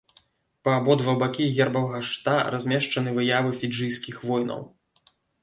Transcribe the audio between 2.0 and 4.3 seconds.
шчыта размешчаны выявы фіджыйскіх